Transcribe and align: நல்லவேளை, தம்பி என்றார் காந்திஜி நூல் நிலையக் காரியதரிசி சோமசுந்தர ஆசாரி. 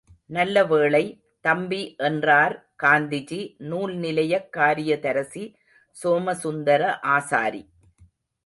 நல்லவேளை, 0.25 1.21
தம்பி 1.41 1.95
என்றார் 1.97 2.69
காந்திஜி 2.83 3.55
நூல் 3.57 3.93
நிலையக் 3.95 4.53
காரியதரிசி 4.53 5.55
சோமசுந்தர 5.91 6.99
ஆசாரி. 6.99 7.69